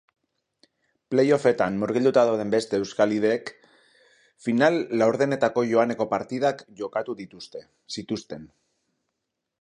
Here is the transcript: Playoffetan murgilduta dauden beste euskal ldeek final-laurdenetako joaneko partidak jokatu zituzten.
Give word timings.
Playoffetan 1.15 1.75
murgilduta 1.81 2.23
dauden 2.29 2.53
beste 2.55 2.79
euskal 2.85 3.13
ldeek 3.17 3.53
final-laurdenetako 4.47 5.67
joaneko 5.75 6.11
partidak 6.17 6.67
jokatu 6.83 7.19
zituzten. 7.25 8.53